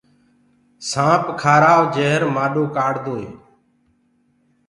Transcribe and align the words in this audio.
سآنٚپ 0.89 1.23
کآرآئو 1.41 1.83
جهر 1.95 2.21
مآڏو 2.35 2.63
ڪآڙدوئي 2.75 3.27